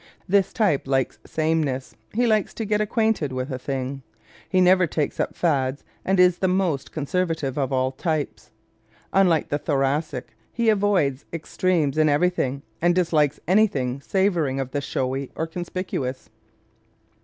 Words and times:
This 0.27 0.51
type 0.51 0.87
likes 0.87 1.19
sameness. 1.27 1.93
He 2.15 2.25
likes 2.25 2.55
to 2.55 2.65
"get 2.65 2.81
acquainted" 2.81 3.31
with 3.31 3.51
a 3.51 3.59
thing. 3.59 4.01
He 4.49 4.59
never 4.59 4.87
takes 4.87 5.19
up 5.19 5.35
fads 5.35 5.83
and 6.03 6.19
is 6.19 6.39
the 6.39 6.47
most 6.47 6.91
conservative 6.91 7.55
of 7.55 7.71
all 7.71 7.91
types. 7.91 8.49
Unlike 9.13 9.49
the 9.49 9.59
Thoracic, 9.59 10.35
he 10.51 10.69
avoids 10.69 11.25
extremes 11.31 11.99
in 11.99 12.09
everything 12.09 12.63
and 12.81 12.95
dislikes 12.95 13.39
anything 13.47 14.01
savoring 14.01 14.59
of 14.59 14.71
the 14.71 14.81
"showy" 14.81 15.29
or 15.35 15.45
conspicuous. 15.45 16.31